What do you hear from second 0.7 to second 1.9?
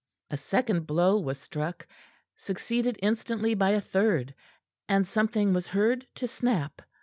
blow was struck,